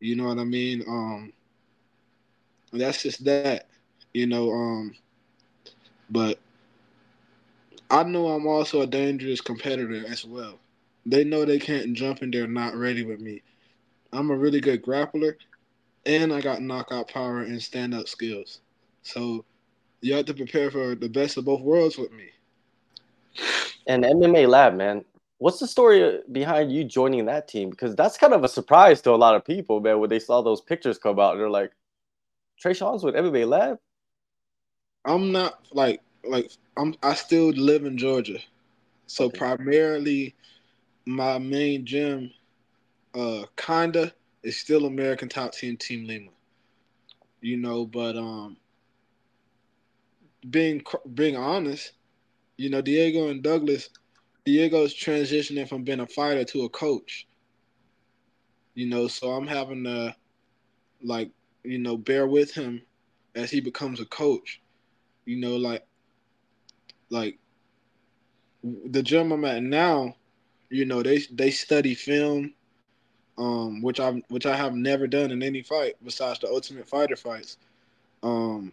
You 0.01 0.17
know 0.17 0.27
what 0.27 0.39
I 0.39 0.45
mean? 0.45 0.83
Um, 0.89 1.33
that's 2.73 3.03
just 3.03 3.25
that 3.25 3.67
you 4.13 4.27
know. 4.27 4.51
Um, 4.53 4.95
but 6.11 6.39
I 7.91 8.03
know 8.05 8.29
I'm 8.29 8.47
also 8.47 8.81
a 8.83 8.87
dangerous 8.87 9.41
competitor 9.41 10.05
as 10.07 10.25
well. 10.25 10.59
They 11.07 11.25
know 11.25 11.45
they 11.45 11.59
can't 11.59 11.95
jump 11.95 12.23
and 12.23 12.33
they're 12.33 12.47
not 12.47 12.75
ready 12.77 13.05
with 13.05 13.21
me. 13.21 13.43
I'm 14.15 14.31
a 14.31 14.37
really 14.37 14.61
good 14.61 14.83
grappler, 14.83 15.35
and 16.07 16.33
I 16.33 16.41
got 16.41 16.63
knockout 16.63 17.09
power 17.09 17.43
and 17.43 17.61
stand 17.63 17.95
up 17.95 18.09
skills. 18.09 18.61
So 19.03 19.45
you 20.01 20.15
have 20.15 20.27
to 20.27 20.35
prepare 20.35 20.71
for 20.71 20.95
the 20.95 21.09
best 21.09 21.37
of 21.37 21.45
both 21.45 21.61
worlds 21.61 21.99
with 21.99 22.13
me. 22.13 22.29
And 23.87 24.05
MMA 24.05 24.49
Lab, 24.49 24.75
man, 24.75 25.05
what's 25.39 25.59
the 25.59 25.67
story 25.67 26.21
behind 26.33 26.73
you 26.73 26.85
joining 26.85 27.27
that 27.27 27.49
team? 27.49 27.71
Because 27.71 27.95
that's 27.95 28.17
kind 28.17 28.33
of 28.33 28.45
a 28.45 28.49
surprise 28.49 29.01
to 29.03 29.11
a 29.11 29.17
lot 29.17 29.35
of 29.35 29.45
people, 29.45 29.81
man, 29.81 29.99
when 29.99 30.11
they 30.11 30.19
saw 30.19 30.41
those 30.41 30.61
pictures 30.61 30.99
come 30.99 31.19
out. 31.19 31.37
They're 31.37 31.51
like, 31.51 31.73
Tresean's 32.63 33.03
with 33.03 33.15
MMA 33.15 33.49
Lab? 33.49 33.79
I'm 35.05 35.33
not 35.33 35.61
like 35.73 36.01
like 36.25 36.51
I'm 36.77 36.95
I 37.03 37.15
still 37.15 37.49
live 37.49 37.85
in 37.85 37.99
Georgia. 37.99 38.39
So 39.07 39.27
okay. 39.27 39.39
primarily 39.39 40.35
my 41.05 41.39
main 41.39 41.85
gym 41.85 42.31
uh 43.15 43.47
kinda 43.57 44.13
is 44.43 44.59
still 44.59 44.87
American 44.87 45.29
Top 45.29 45.53
Team 45.53 45.77
Team 45.77 46.07
Lima. 46.07 46.31
You 47.41 47.57
know, 47.57 47.87
but 47.87 48.17
um 48.17 48.57
being 50.51 50.83
being 51.15 51.37
honest, 51.37 51.93
you 52.57 52.71
know, 52.71 52.83
Diego 52.83 53.29
and 53.29 53.43
Douglas, 53.43 53.89
Diego's 54.45 54.95
transitioning 54.95 55.69
from 55.69 55.85
being 55.85 56.01
a 56.01 56.07
fighter 56.07 56.45
to 56.45 56.65
a 56.65 56.69
coach. 56.69 57.27
You 58.75 58.87
know, 58.89 59.09
so 59.09 59.33
I'm 59.33 59.47
having 59.47 59.85
to 59.85 60.17
like, 61.03 61.31
you 61.65 61.79
know, 61.79 61.97
bear 61.97 62.27
with 62.27 62.53
him 62.55 62.83
as 63.35 63.51
he 63.51 63.61
becomes 63.61 64.01
a 64.01 64.07
coach 64.07 64.61
you 65.27 65.37
know, 65.41 65.57
like 65.57 65.87
like 67.11 67.39
the 68.63 69.03
gym 69.03 69.33
I'm 69.33 69.45
at 69.45 69.63
now, 69.63 70.17
you 70.71 70.85
know, 70.85 71.03
they 71.03 71.21
they 71.33 71.51
study 71.51 71.95
film, 71.95 72.54
um, 73.39 73.83
which 73.83 74.01
I 74.01 74.23
which 74.29 74.47
I 74.47 74.57
have 74.57 74.75
never 74.75 75.07
done 75.07 75.31
in 75.31 75.43
any 75.43 75.63
fight 75.63 75.97
besides 76.05 76.41
the 76.41 76.49
Ultimate 76.49 76.89
Fighter 76.89 77.17
fights. 77.17 77.59
Um, 78.23 78.73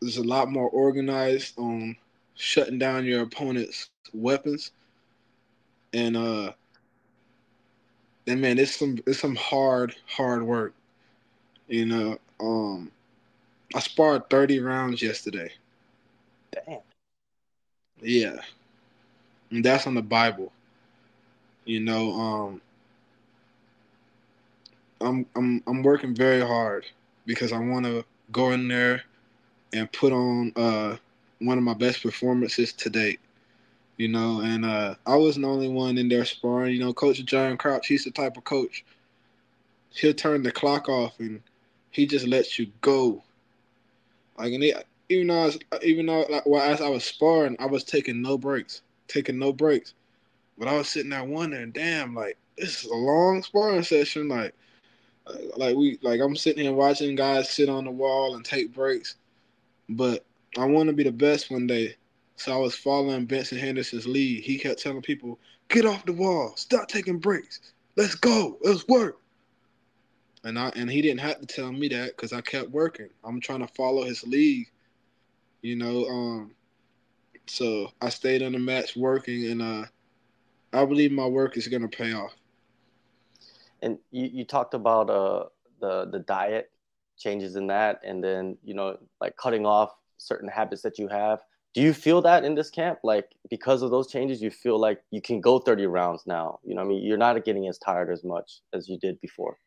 there's 0.00 0.16
a 0.16 0.24
lot 0.24 0.50
more 0.50 0.68
organized 0.70 1.58
on 1.58 1.96
shutting 2.34 2.78
down 2.78 3.04
your 3.04 3.22
opponent's 3.22 3.90
weapons, 4.12 4.72
and 5.92 6.16
uh, 6.16 6.52
and 8.26 8.40
man, 8.40 8.58
it's 8.58 8.76
some 8.76 8.98
it's 9.06 9.20
some 9.20 9.36
hard 9.36 9.94
hard 10.06 10.42
work, 10.42 10.74
you 11.68 11.86
know. 11.86 12.18
Um, 12.40 12.90
I 13.74 13.80
sparred 13.80 14.30
30 14.30 14.60
rounds 14.60 15.02
yesterday. 15.02 15.52
Damn. 16.52 16.80
Yeah. 18.00 18.36
And 19.50 19.64
that's 19.64 19.86
on 19.86 19.94
the 19.94 20.02
Bible. 20.02 20.52
You 21.64 21.80
know, 21.80 22.12
um 22.12 22.60
I'm 25.00 25.26
I'm 25.36 25.62
I'm 25.66 25.82
working 25.82 26.14
very 26.14 26.40
hard 26.40 26.86
because 27.26 27.52
I 27.52 27.58
want 27.58 27.86
to 27.86 28.04
go 28.32 28.52
in 28.52 28.68
there 28.68 29.02
and 29.72 29.90
put 29.92 30.12
on 30.12 30.52
uh 30.56 30.96
one 31.40 31.58
of 31.58 31.64
my 31.64 31.74
best 31.74 32.02
performances 32.02 32.72
to 32.74 32.90
date. 32.90 33.20
You 33.96 34.08
know, 34.08 34.40
and 34.40 34.64
uh 34.64 34.94
I 35.06 35.16
wasn't 35.16 35.44
the 35.44 35.50
only 35.50 35.68
one 35.68 35.98
in 35.98 36.08
there 36.08 36.24
sparring. 36.24 36.74
You 36.74 36.80
know, 36.80 36.92
Coach 36.92 37.24
John 37.24 37.56
Crouch, 37.56 37.86
he's 37.86 38.04
the 38.04 38.10
type 38.10 38.36
of 38.36 38.44
coach. 38.44 38.84
He'll 39.90 40.14
turn 40.14 40.42
the 40.42 40.52
clock 40.52 40.88
off 40.88 41.18
and 41.18 41.42
he 41.90 42.06
just 42.06 42.26
lets 42.26 42.58
you 42.58 42.70
go 42.80 43.22
like, 44.38 44.52
and 44.52 44.62
even 45.08 45.26
though 45.26 45.40
I 45.40 45.46
was, 45.46 45.58
even 45.82 46.06
though 46.06 46.24
like, 46.30 46.46
well, 46.46 46.62
as 46.62 46.80
I 46.80 46.88
was 46.88 47.04
sparring, 47.04 47.56
I 47.58 47.66
was 47.66 47.82
taking 47.82 48.22
no 48.22 48.38
breaks, 48.38 48.82
taking 49.08 49.38
no 49.38 49.52
breaks. 49.52 49.94
But 50.56 50.68
I 50.68 50.76
was 50.76 50.88
sitting 50.88 51.10
there 51.10 51.24
wondering, 51.24 51.72
damn, 51.72 52.14
like 52.14 52.36
this 52.56 52.84
is 52.84 52.90
a 52.90 52.94
long 52.94 53.42
sparring 53.42 53.82
session. 53.82 54.28
Like, 54.28 54.54
like 55.56 55.76
we, 55.76 55.98
like 56.02 56.20
I'm 56.20 56.36
sitting 56.36 56.64
here 56.64 56.72
watching 56.72 57.14
guys 57.14 57.50
sit 57.50 57.68
on 57.68 57.84
the 57.84 57.90
wall 57.90 58.34
and 58.36 58.44
take 58.44 58.72
breaks. 58.72 59.16
But 59.88 60.24
I 60.58 60.64
want 60.64 60.88
to 60.88 60.94
be 60.94 61.04
the 61.04 61.12
best 61.12 61.50
one 61.50 61.66
day. 61.66 61.96
So 62.36 62.52
I 62.52 62.56
was 62.56 62.74
following 62.74 63.26
Benson 63.26 63.58
Henderson's 63.58 64.06
lead. 64.06 64.44
He 64.44 64.58
kept 64.58 64.80
telling 64.82 65.02
people, 65.02 65.38
"Get 65.68 65.86
off 65.86 66.06
the 66.06 66.12
wall, 66.12 66.52
stop 66.56 66.88
taking 66.88 67.18
breaks, 67.18 67.60
let's 67.96 68.14
go, 68.14 68.58
let's 68.62 68.86
work." 68.88 69.18
and 70.44 70.58
I 70.58 70.72
and 70.76 70.90
he 70.90 71.02
didn't 71.02 71.20
have 71.20 71.40
to 71.40 71.46
tell 71.46 71.72
me 71.72 71.88
that 71.88 72.16
because 72.16 72.32
I 72.32 72.40
kept 72.40 72.70
working. 72.70 73.08
I'm 73.24 73.40
trying 73.40 73.60
to 73.60 73.74
follow 73.74 74.04
his 74.04 74.26
lead, 74.26 74.66
you 75.62 75.76
know. 75.76 76.06
Um, 76.06 76.54
so 77.46 77.92
I 78.00 78.08
stayed 78.08 78.42
on 78.42 78.52
the 78.52 78.58
match 78.58 78.96
working, 78.96 79.50
and 79.50 79.62
uh, 79.62 79.84
I 80.72 80.84
believe 80.84 81.12
my 81.12 81.26
work 81.26 81.56
is 81.56 81.68
gonna 81.68 81.88
pay 81.88 82.12
off. 82.12 82.37
And 83.82 83.98
you, 84.10 84.28
you 84.32 84.44
talked 84.44 84.74
about 84.74 85.10
uh 85.10 85.44
the 85.80 86.08
the 86.10 86.20
diet 86.20 86.70
changes 87.18 87.56
in 87.56 87.66
that, 87.68 88.00
and 88.04 88.22
then 88.22 88.56
you 88.64 88.74
know 88.74 88.98
like 89.20 89.36
cutting 89.36 89.66
off 89.66 89.90
certain 90.18 90.48
habits 90.48 90.82
that 90.82 90.98
you 90.98 91.08
have. 91.08 91.40
Do 91.74 91.82
you 91.82 91.92
feel 91.92 92.22
that 92.22 92.44
in 92.44 92.54
this 92.54 92.70
camp? 92.70 93.00
Like 93.04 93.30
because 93.50 93.82
of 93.82 93.90
those 93.90 94.10
changes, 94.10 94.42
you 94.42 94.50
feel 94.50 94.80
like 94.80 95.02
you 95.10 95.20
can 95.20 95.40
go 95.40 95.58
30 95.58 95.86
rounds 95.86 96.24
now. 96.26 96.58
You 96.64 96.74
know, 96.74 96.82
I 96.82 96.84
mean, 96.84 97.04
you're 97.04 97.18
not 97.18 97.44
getting 97.44 97.68
as 97.68 97.78
tired 97.78 98.10
as 98.10 98.24
much 98.24 98.60
as 98.72 98.88
you 98.88 98.98
did 98.98 99.20
before 99.20 99.58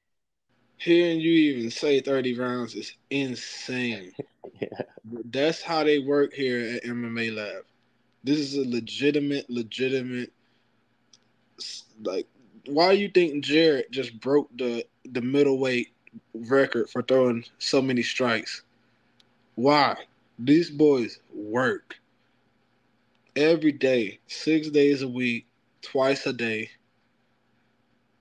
hearing 0.82 1.20
you 1.20 1.32
even 1.32 1.70
say 1.70 2.02
30 2.02 2.40
rounds 2.40 2.74
is 2.74 2.94
insane. 3.12 4.12
yeah. 4.60 4.68
That's 5.26 5.62
how 5.62 5.84
they 5.84 6.00
work 6.00 6.34
here 6.34 6.76
at 6.76 6.84
MMA 6.84 7.36
Lab. 7.36 7.66
This 8.24 8.40
is 8.40 8.56
a 8.56 8.68
legitimate, 8.68 9.48
legitimate 9.50 10.32
like 12.02 12.28
why 12.68 12.96
do 12.96 13.02
you 13.02 13.10
think 13.10 13.44
Jared 13.44 13.92
just 13.92 14.20
broke 14.20 14.50
the 14.58 14.86
the 15.12 15.22
middleweight 15.22 15.90
record 16.34 16.90
for 16.90 17.02
throwing 17.02 17.44
so 17.60 17.82
many 17.82 18.04
strikes? 18.04 18.64
Why? 19.56 19.96
These 20.40 20.70
boys 20.70 21.20
work 21.34 21.96
every 23.36 23.72
day, 23.72 24.20
six 24.28 24.70
days 24.70 25.02
a 25.02 25.08
week, 25.08 25.46
twice 25.82 26.26
a 26.26 26.34
day. 26.34 26.70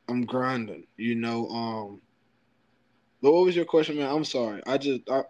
I'm 0.09 0.25
grinding, 0.25 0.87
you 0.97 1.15
know. 1.15 1.49
Um, 1.49 2.01
but 3.23 3.33
what 3.33 3.45
was 3.45 3.57
your 3.57 3.65
question, 3.65 3.97
man? 3.97 4.11
I'm 4.11 4.25
sorry. 4.25 4.63
I 4.67 4.79
just 4.79 5.09
I, 5.09 5.23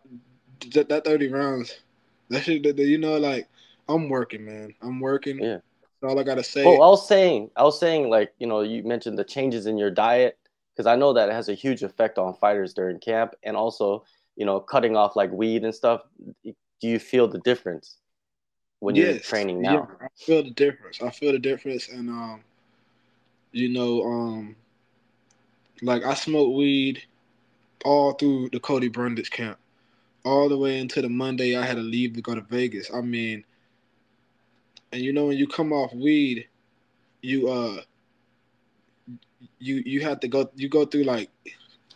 that, 0.73 0.89
that 0.89 1.05
thirty 1.05 1.29
rounds. 1.29 1.81
That 2.29 2.45
shit. 2.45 2.63
That, 2.63 2.79
you 2.79 2.99
know, 2.99 3.19
like 3.19 3.49
I'm 3.89 4.09
working, 4.09 4.45
man. 4.45 4.75
I'm 4.81 5.01
working. 5.01 5.43
Yeah. 5.43 5.59
All 6.03 6.19
I 6.19 6.23
gotta 6.23 6.43
say. 6.43 6.65
Well, 6.65 6.83
I 6.83 6.89
was 6.89 7.07
saying, 7.07 7.51
I 7.57 7.63
was 7.63 7.79
saying, 7.79 8.09
like 8.09 8.33
you 8.39 8.47
know, 8.47 8.63
you 8.63 8.83
mentioned 8.83 9.19
the 9.19 9.25
changes 9.25 9.67
in 9.67 9.77
your 9.77 9.91
diet 9.91 10.39
because 10.75 10.87
I 10.87 10.97
know 10.97 11.13
that 11.13 11.29
it 11.29 11.33
has 11.33 11.49
a 11.49 11.55
huge 11.55 11.83
effect 11.83 12.17
on 12.19 12.35
fighters 12.35 12.73
during 12.73 12.99
camp, 13.01 13.35
and 13.43 13.57
also, 13.57 14.05
you 14.37 14.47
know, 14.47 14.61
cutting 14.61 14.97
off 14.97 15.17
like 15.17 15.31
weed 15.31 15.63
and 15.65 15.75
stuff. 15.75 16.03
Do 16.45 16.55
you 16.89 16.99
feel 16.99 17.29
the 17.29 17.41
difference 17.41 17.97
when 18.79 18.95
yes. 18.95 19.07
you're 19.07 19.21
training 19.21 19.61
now? 19.61 19.89
Yeah, 20.01 20.07
I 20.07 20.09
feel 20.17 20.43
the 20.43 20.51
difference. 20.51 21.03
I 21.03 21.11
feel 21.11 21.33
the 21.33 21.39
difference, 21.39 21.89
and 21.91 22.09
um, 22.09 22.41
you 23.53 23.69
know, 23.69 24.03
um, 24.03 24.57
like 25.83 26.05
I 26.05 26.15
smoked 26.15 26.57
weed 26.57 27.03
all 27.85 28.13
through 28.13 28.49
the 28.51 28.61
Cody 28.61 28.89
Brundage 28.89 29.31
camp. 29.31 29.59
all 30.25 30.49
the 30.49 30.57
way 30.57 30.79
into 30.79 31.03
the 31.03 31.09
Monday 31.09 31.57
I 31.57 31.65
had 31.65 31.77
to 31.77 31.83
leave 31.83 32.15
to 32.15 32.23
go 32.23 32.35
to 32.35 32.41
Vegas. 32.43 32.91
I 32.93 33.01
mean, 33.01 33.45
and 34.93 35.03
you 35.03 35.13
know 35.13 35.27
when 35.27 35.37
you 35.37 35.47
come 35.47 35.73
off 35.73 35.93
weed, 35.95 36.49
you 37.23 37.49
uh 37.49 37.81
you 39.59 39.83
you 39.87 40.01
have 40.01 40.21
to 40.21 40.29
go 40.29 40.51
you 40.55 40.69
go 40.69 40.85
through 40.85 41.05
like 41.05 41.31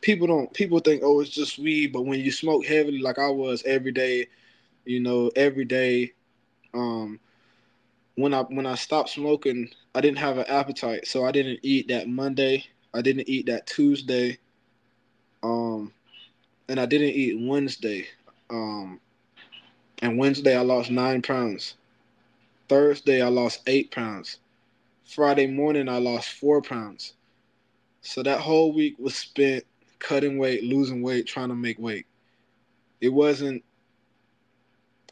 people 0.00 0.26
don't 0.26 0.52
people 0.52 0.78
think 0.78 1.02
oh 1.04 1.20
it's 1.20 1.30
just 1.30 1.58
weed, 1.58 1.92
but 1.92 2.02
when 2.02 2.20
you 2.20 2.30
smoke 2.30 2.64
heavily 2.64 3.00
like 3.00 3.18
I 3.18 3.28
was 3.28 3.62
every 3.64 3.92
day, 3.92 4.26
you 4.84 5.00
know, 5.00 5.30
every 5.36 5.64
day, 5.64 6.12
um 6.74 7.20
when 8.16 8.32
I 8.32 8.42
when 8.42 8.66
I 8.66 8.76
stopped 8.76 9.10
smoking, 9.10 9.70
I 9.94 10.00
didn't 10.00 10.18
have 10.18 10.38
an 10.38 10.46
appetite, 10.46 11.06
so 11.06 11.24
I 11.24 11.32
didn't 11.32 11.60
eat 11.62 11.88
that 11.88 12.08
Monday. 12.08 12.66
I 12.92 13.02
didn't 13.02 13.28
eat 13.28 13.46
that 13.46 13.66
Tuesday. 13.66 14.38
Um 15.42 15.92
and 16.68 16.80
I 16.80 16.86
didn't 16.86 17.10
eat 17.10 17.38
Wednesday. 17.40 18.06
Um, 18.50 19.00
and 20.02 20.18
Wednesday 20.18 20.56
I 20.56 20.62
lost 20.62 20.90
nine 20.90 21.22
pounds. 21.22 21.74
Thursday 22.68 23.22
I 23.22 23.28
lost 23.28 23.62
eight 23.66 23.90
pounds. 23.90 24.38
Friday 25.04 25.46
morning 25.46 25.88
I 25.88 25.98
lost 25.98 26.30
four 26.30 26.62
pounds. 26.62 27.14
So 28.00 28.22
that 28.22 28.40
whole 28.40 28.72
week 28.72 28.98
was 28.98 29.14
spent 29.14 29.64
cutting 29.98 30.38
weight, 30.38 30.64
losing 30.64 31.02
weight, 31.02 31.26
trying 31.26 31.48
to 31.48 31.54
make 31.54 31.78
weight. 31.78 32.06
It 33.00 33.08
wasn't, 33.08 33.64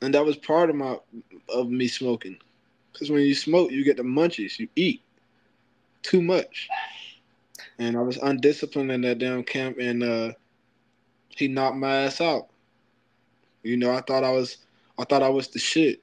and 0.00 0.14
that 0.14 0.24
was 0.24 0.36
part 0.36 0.70
of 0.70 0.76
my 0.76 0.98
of 1.48 1.70
me 1.70 1.88
smoking, 1.88 2.38
because 2.92 3.10
when 3.10 3.22
you 3.22 3.34
smoke, 3.34 3.70
you 3.70 3.84
get 3.84 3.96
the 3.96 4.02
munchies. 4.02 4.58
You 4.58 4.68
eat 4.76 5.02
too 6.02 6.22
much, 6.22 6.68
and 7.78 7.96
I 7.96 8.00
was 8.00 8.18
undisciplined 8.18 8.92
in 8.92 9.00
that 9.02 9.18
damn 9.18 9.42
camp, 9.42 9.78
and 9.78 10.02
uh, 10.02 10.32
he 11.28 11.48
knocked 11.48 11.76
my 11.76 11.94
ass 12.02 12.20
out. 12.20 12.48
You 13.62 13.76
know, 13.76 13.92
I 13.92 14.00
thought 14.00 14.24
I 14.24 14.32
was 14.32 14.58
I 14.98 15.04
thought 15.04 15.22
I 15.22 15.28
was 15.28 15.48
the 15.48 15.58
shit. 15.58 16.01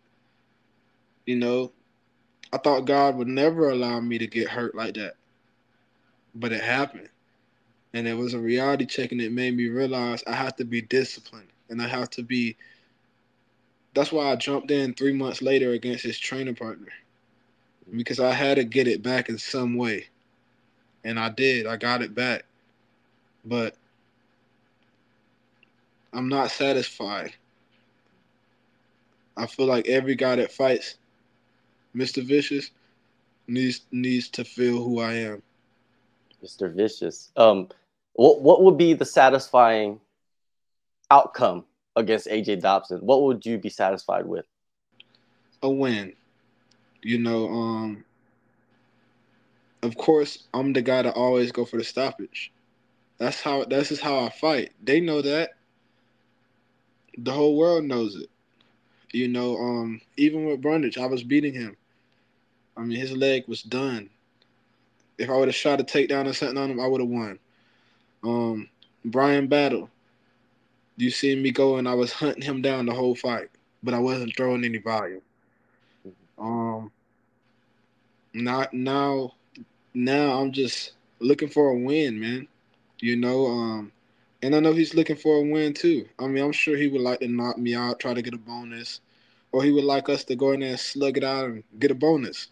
You 1.30 1.36
know, 1.36 1.72
I 2.52 2.58
thought 2.58 2.88
God 2.88 3.16
would 3.16 3.28
never 3.28 3.70
allow 3.70 4.00
me 4.00 4.18
to 4.18 4.26
get 4.26 4.50
hurt 4.50 4.74
like 4.74 4.96
that. 4.96 5.14
But 6.34 6.52
it 6.52 6.64
happened. 6.64 7.10
And 7.94 8.08
it 8.08 8.16
was 8.16 8.34
a 8.34 8.40
reality 8.40 8.88
check 8.88 9.12
and 9.12 9.22
it 9.22 9.32
made 9.32 9.56
me 9.56 9.68
realize 9.68 10.24
I 10.26 10.34
have 10.34 10.56
to 10.56 10.66
be 10.66 10.82
disciplined 10.82 11.50
and 11.70 11.84
I 11.84 11.88
have 11.88 12.10
to 12.12 12.24
be 12.24 12.58
that's 13.94 14.12
why 14.12 14.32
I 14.32 14.38
jumped 14.38 14.72
in 14.72 14.96
three 14.96 15.14
months 15.14 15.44
later 15.44 15.74
against 15.74 16.04
his 16.04 16.18
training 16.18 16.56
partner. 16.56 16.88
Because 17.96 18.20
I 18.20 18.32
had 18.32 18.56
to 18.56 18.64
get 18.64 18.88
it 18.88 19.04
back 19.04 19.30
in 19.30 19.38
some 19.38 19.76
way. 19.76 20.08
And 21.04 21.20
I 21.20 21.30
did. 21.30 21.68
I 21.68 21.78
got 21.78 22.02
it 22.02 22.16
back. 22.16 22.46
But 23.46 23.76
I'm 26.12 26.28
not 26.28 26.50
satisfied. 26.50 27.36
I 29.38 29.46
feel 29.46 29.68
like 29.68 29.88
every 29.88 30.16
guy 30.16 30.36
that 30.38 30.52
fights 30.52 30.96
Mr. 32.00 32.24
Vicious 32.24 32.72
needs 33.48 33.82
needs 33.92 34.30
to 34.30 34.46
feel 34.46 34.82
who 34.82 35.00
I 35.00 35.14
am. 35.14 35.44
Mr. 36.44 36.74
Vicious. 36.74 37.32
Um, 37.36 37.68
what 38.14 38.42
what 38.42 38.64
would 38.64 38.78
be 38.78 38.94
the 38.94 39.06
satisfying 39.06 40.00
outcome 41.12 41.66
against 41.98 42.28
AJ 42.28 42.62
Dobson? 42.62 43.00
What 43.00 43.24
would 43.24 43.46
you 43.46 43.58
be 43.58 43.70
satisfied 43.70 44.26
with? 44.26 44.46
A 45.62 45.70
win. 45.70 46.14
You 47.02 47.20
know, 47.20 47.50
um, 47.50 48.06
of 49.84 49.98
course, 49.98 50.48
I'm 50.54 50.72
the 50.72 50.82
guy 50.82 51.02
to 51.02 51.12
always 51.12 51.52
go 51.52 51.66
for 51.66 51.78
the 51.78 51.84
stoppage. 51.84 52.52
That's 53.18 53.42
how. 53.42 53.66
That's 53.66 53.90
just 53.90 54.02
how 54.02 54.20
I 54.20 54.30
fight. 54.30 54.72
They 54.82 55.02
know 55.02 55.22
that 55.22 55.52
the 57.18 57.34
whole 57.34 57.58
world 57.58 57.84
knows 57.84 58.16
it. 58.16 58.30
You 59.12 59.28
know, 59.28 59.58
um, 59.58 60.02
even 60.18 60.46
with 60.46 60.62
Brundage, 60.62 60.98
I 60.98 61.08
was 61.08 61.24
beating 61.24 61.54
him. 61.54 61.76
I 62.80 62.84
mean, 62.84 62.98
his 62.98 63.12
leg 63.12 63.44
was 63.48 63.62
done. 63.62 64.10
If 65.18 65.30
I 65.30 65.36
would 65.36 65.50
have 65.50 65.56
shot 65.56 65.82
a 65.82 65.84
takedown 65.84 66.28
or 66.28 66.34
something 66.34 66.58
on 66.58 66.72
him, 66.72 66.80
I 66.80 66.88
would 66.88 67.02
have 67.02 67.10
won. 67.10 67.38
Um, 68.24 68.70
Bryan 69.04 69.48
Battle, 69.48 69.90
you 70.96 71.12
see 71.12 71.36
me 71.36 71.52
go 71.52 71.76
and 71.76 71.90
I 71.90 71.94
was 71.94 72.14
hunting 72.14 72.42
him 72.42 72.62
down 72.62 72.86
the 72.86 72.94
whole 72.94 73.16
fight, 73.16 73.50
but 73.84 73.94
I 73.94 74.00
wasn't 74.00 74.36
throwing 74.38 74.64
any 74.64 74.78
volume. 74.78 75.22
Um, 76.38 76.90
not 78.34 78.74
now, 78.74 79.34
now 79.94 80.40
I'm 80.40 80.54
just 80.54 80.94
looking 81.20 81.50
for 81.50 81.72
a 81.72 81.78
win, 81.78 82.18
man. 82.18 82.48
You 83.02 83.18
know, 83.18 83.48
um, 83.48 83.92
and 84.42 84.56
I 84.56 84.62
know 84.62 84.72
he's 84.72 84.94
looking 84.94 85.18
for 85.18 85.36
a 85.36 85.42
win 85.42 85.74
too. 85.74 86.08
I 86.18 86.28
mean, 86.28 86.46
I'm 86.46 86.54
sure 86.54 86.78
he 86.78 86.88
would 86.88 87.02
like 87.02 87.20
to 87.20 87.28
knock 87.28 87.58
me 87.58 87.76
out, 87.76 88.00
try 88.00 88.14
to 88.14 88.22
get 88.22 88.34
a 88.34 88.38
bonus, 88.38 89.02
or 89.52 89.64
he 89.64 89.72
would 89.74 89.84
like 89.84 90.08
us 90.08 90.24
to 90.26 90.36
go 90.38 90.54
in 90.54 90.62
there 90.62 90.70
and 90.70 90.80
slug 90.80 91.18
it 91.18 91.26
out 91.26 91.46
and 91.46 91.64
get 91.78 91.92
a 91.92 91.96
bonus. 91.96 92.48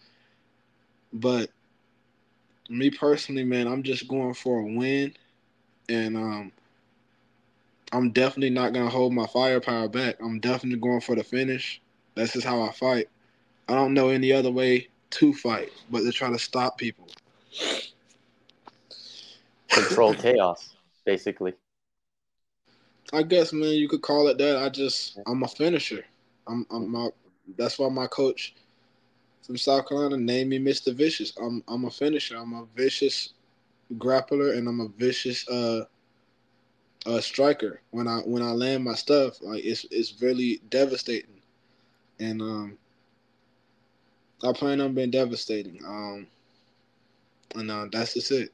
But 1.12 1.50
me 2.68 2.90
personally, 2.90 3.44
man, 3.44 3.66
I'm 3.66 3.82
just 3.82 4.08
going 4.08 4.34
for 4.34 4.60
a 4.60 4.64
win, 4.64 5.14
and 5.88 6.16
um, 6.16 6.52
I'm 7.92 8.10
definitely 8.10 8.50
not 8.50 8.72
gonna 8.72 8.90
hold 8.90 9.12
my 9.12 9.26
firepower 9.26 9.88
back. 9.88 10.16
I'm 10.20 10.40
definitely 10.40 10.80
going 10.80 11.00
for 11.00 11.16
the 11.16 11.24
finish. 11.24 11.80
That's 12.14 12.32
just 12.32 12.46
how 12.46 12.62
I 12.62 12.72
fight. 12.72 13.08
I 13.68 13.74
don't 13.74 13.94
know 13.94 14.08
any 14.08 14.32
other 14.32 14.50
way 14.50 14.88
to 15.10 15.32
fight, 15.34 15.70
but 15.90 16.00
to 16.00 16.12
try 16.12 16.30
to 16.30 16.38
stop 16.38 16.78
people. 16.78 17.08
Control 19.68 20.14
chaos, 20.14 20.74
basically. 21.04 21.54
I 23.12 23.22
guess, 23.22 23.52
man, 23.52 23.70
you 23.70 23.88
could 23.88 24.02
call 24.02 24.28
it 24.28 24.38
that. 24.38 24.58
I 24.58 24.68
just, 24.68 25.18
I'm 25.26 25.42
a 25.42 25.48
finisher. 25.48 26.04
I'm, 26.46 26.66
I'm 26.70 26.90
my, 26.90 27.08
that's 27.56 27.78
why 27.78 27.88
my 27.88 28.06
coach 28.06 28.54
from 29.48 29.56
South 29.56 29.88
Carolina 29.88 30.18
Name 30.18 30.50
me 30.50 30.58
Mr. 30.58 30.94
Vicious. 30.94 31.32
I'm, 31.40 31.64
I'm 31.68 31.86
a 31.86 31.90
finisher. 31.90 32.36
I'm 32.36 32.52
a 32.52 32.66
vicious 32.76 33.32
grappler, 33.94 34.58
and 34.58 34.68
I'm 34.68 34.80
a 34.80 34.88
vicious 34.88 35.48
uh, 35.48 35.86
uh, 37.06 37.20
striker. 37.22 37.80
When 37.90 38.06
I, 38.06 38.18
when 38.18 38.42
I 38.42 38.50
land 38.50 38.84
my 38.84 38.92
stuff, 38.92 39.40
like 39.40 39.64
it's, 39.64 39.86
it's 39.90 40.20
really 40.20 40.60
devastating, 40.68 41.40
and 42.20 42.42
um, 42.42 42.78
I 44.44 44.52
plan 44.52 44.82
on 44.82 44.92
being 44.92 45.10
devastating. 45.10 45.80
Um, 45.82 46.26
and 47.54 47.70
uh, 47.70 47.86
that's 47.90 48.12
just 48.12 48.30
it. 48.30 48.52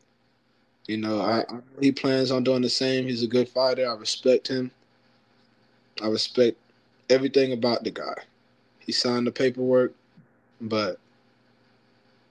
You 0.86 0.98
know, 0.98 1.20
I, 1.20 1.40
I, 1.40 1.58
he 1.80 1.90
plans 1.90 2.30
on 2.30 2.44
doing 2.44 2.62
the 2.62 2.70
same. 2.70 3.08
He's 3.08 3.24
a 3.24 3.26
good 3.26 3.48
fighter. 3.48 3.90
I 3.90 3.94
respect 3.94 4.46
him. 4.46 4.70
I 6.00 6.06
respect 6.06 6.56
everything 7.10 7.52
about 7.52 7.82
the 7.82 7.90
guy. 7.90 8.14
He 8.78 8.92
signed 8.92 9.26
the 9.26 9.32
paperwork, 9.32 9.92
but 10.68 10.98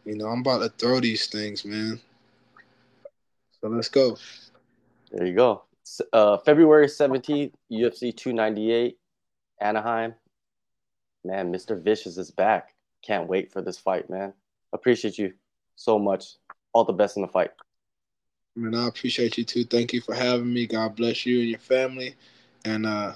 you 0.05 0.15
know, 0.15 0.27
I'm 0.27 0.41
about 0.41 0.59
to 0.59 0.69
throw 0.69 0.99
these 0.99 1.27
things, 1.27 1.63
man. 1.63 1.99
So 3.61 3.69
let's 3.69 3.89
go. 3.89 4.17
There 5.11 5.25
you 5.25 5.33
go. 5.33 5.63
Uh, 6.11 6.37
February 6.37 6.87
17th, 6.87 7.53
UFC 7.71 8.15
298, 8.15 8.97
Anaheim. 9.61 10.15
Man, 11.23 11.53
Mr. 11.53 11.81
Vicious 11.81 12.17
is 12.17 12.31
back. 12.31 12.73
Can't 13.05 13.27
wait 13.29 13.51
for 13.51 13.61
this 13.61 13.77
fight, 13.77 14.09
man. 14.09 14.33
Appreciate 14.73 15.17
you 15.17 15.33
so 15.75 15.97
much. 15.97 16.35
All 16.73 16.83
the 16.83 16.93
best 16.93 17.15
in 17.15 17.21
the 17.21 17.27
fight. 17.27 17.51
Man, 18.55 18.75
I 18.75 18.87
appreciate 18.87 19.37
you 19.37 19.45
too. 19.45 19.63
Thank 19.63 19.93
you 19.93 20.01
for 20.01 20.13
having 20.13 20.53
me. 20.53 20.67
God 20.67 20.95
bless 20.95 21.25
you 21.25 21.39
and 21.39 21.49
your 21.49 21.59
family. 21.59 22.15
And 22.65 22.85
uh, 22.85 23.13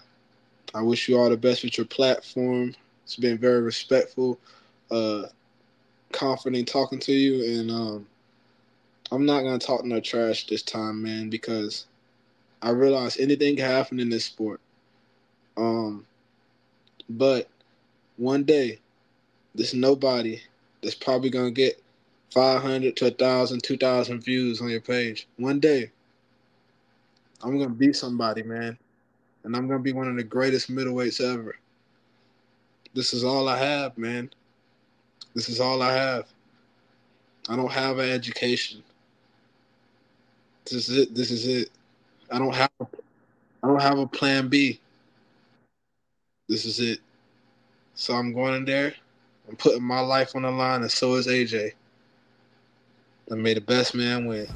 I 0.74 0.82
wish 0.82 1.08
you 1.10 1.18
all 1.18 1.30
the 1.30 1.38
best 1.38 1.64
with 1.64 1.78
your 1.78 1.86
platform. 1.86 2.76
It's 3.04 3.16
been 3.16 3.38
very 3.38 3.62
respectful, 3.62 4.40
uh, 4.92 5.24
confident 6.12 6.68
talking 6.68 7.00
to 7.00 7.14
you. 7.14 7.60
And 7.60 7.72
um, 7.72 8.08
I'm 9.12 9.26
not 9.26 9.42
to 9.60 9.66
talk 9.66 9.84
no 9.86 10.00
trash 10.00 10.48
this 10.48 10.62
time, 10.62 11.02
man, 11.02 11.30
because 11.30 11.86
I 12.62 12.72
realize 12.72 13.18
anything 13.18 13.56
can 13.56 13.66
happen 13.66 14.00
in 14.00 14.10
this 14.10 14.26
sport. 14.26 14.60
Um, 15.56 16.06
but 17.10 17.50
one 18.18 18.44
day, 18.44 18.80
there's 19.56 19.74
nobody 19.74 20.42
that's 20.82 20.96
probably 20.96 21.30
to 21.46 21.52
get 21.52 21.82
500 22.34 22.96
to 22.98 23.06
1,000, 23.06 23.64
2,000 23.64 24.24
views 24.24 24.62
on 24.62 24.70
your 24.70 24.82
page. 24.82 25.28
One 25.38 25.60
day, 25.60 25.92
I'm 27.42 27.58
to 27.70 27.76
be 27.76 27.94
somebody, 27.94 28.44
man. 28.44 28.78
And 29.44 29.56
I'm 29.56 29.68
to 29.80 29.84
be 29.84 29.94
one 29.94 30.08
of 30.08 30.16
the 30.16 30.24
greatest 30.24 30.70
middleweights 30.70 31.22
ever. 31.22 31.56
This 32.94 33.14
is 33.14 33.24
all 33.24 33.48
I 33.48 33.58
have, 33.58 33.98
man. 33.98 34.30
This 35.38 35.50
is 35.50 35.60
all 35.60 35.84
I 35.84 35.94
have. 35.94 36.26
I 37.48 37.56
don't 37.56 37.72
have 37.72 38.00
an 38.00 38.10
education. 38.10 38.82
This 40.66 40.90
is 40.90 40.98
it. 40.98 41.14
This 41.14 41.30
is 41.30 41.46
it. 41.46 41.70
I 42.32 42.40
don't 42.40 42.56
have 42.56 42.72
I 42.82 43.68
don't 43.68 43.80
have 43.80 44.00
a 44.00 44.08
plan 44.08 44.48
B. 44.48 44.80
This 46.50 46.66
is 46.66 46.80
it. 46.80 47.02
So 47.94 48.16
I'm 48.16 48.34
going 48.34 48.56
in 48.56 48.66
there. 48.66 48.96
I'm 49.48 49.56
putting 49.56 49.84
my 49.84 50.00
life 50.00 50.36
on 50.36 50.42
the 50.42 50.50
line, 50.50 50.82
and 50.82 50.92
so 50.92 51.14
is 51.14 51.28
AJ 51.28 51.74
and 53.30 53.44
may 53.44 53.54
the 53.54 53.62
best 53.62 53.94
man 53.94 54.26
win. 54.26 54.48